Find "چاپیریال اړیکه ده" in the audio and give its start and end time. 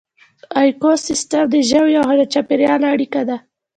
2.33-3.37